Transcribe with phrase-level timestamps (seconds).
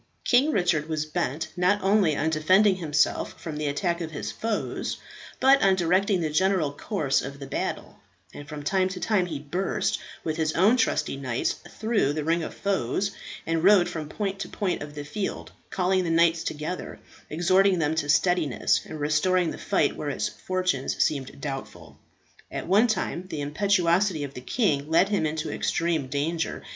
[0.25, 4.97] King Richard was bent not only on defending himself from the attacks of his foes,
[5.39, 7.99] but on directing the general course of the battle;
[8.33, 12.41] and from time to time he burst, with his own trusty knights, through the ring
[12.41, 13.11] of foes,
[13.45, 16.99] and rode from point to point of the field, calling the knights together,
[17.29, 21.99] exhorting them to steadiness, and restoring the fight where its fortunes seemed doubtful.
[22.49, 26.63] At one time the impetuosity of the king led him into extreme danger.